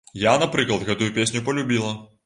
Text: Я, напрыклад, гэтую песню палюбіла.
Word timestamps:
Я, 0.21 0.31
напрыклад, 0.43 0.87
гэтую 0.89 1.11
песню 1.19 1.47
палюбіла. 1.51 1.97